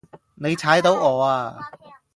[0.33, 1.59] 你踩到我呀